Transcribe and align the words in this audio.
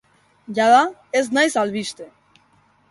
Jada 0.59 0.81
ez 1.21 1.23
naiz 1.39 1.53
albiste. 1.65 2.13